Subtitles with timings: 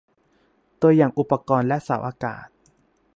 [0.81, 2.45] ตัวอย่างอุปกรณ์และเสาอากาศ